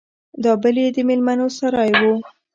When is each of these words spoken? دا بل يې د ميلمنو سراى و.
دا 0.43 0.51
بل 0.61 0.75
يې 0.83 0.87
د 0.95 0.97
ميلمنو 1.09 1.47
سراى 1.57 1.91
و. 2.01 2.03